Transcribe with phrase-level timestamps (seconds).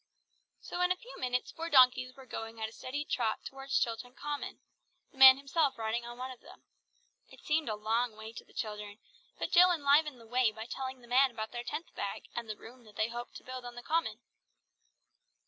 [0.61, 4.15] So in a few minutes, four donkeys were going at a steady trot towards Chilton
[4.15, 4.59] Common;
[5.11, 6.63] the man himself riding on one of them.
[7.29, 8.97] It seemed a long way to the children,
[9.37, 12.57] but Jill enlivened the way by telling the man about their tenth bag, and the
[12.57, 14.17] room that they hoped to build on the Common.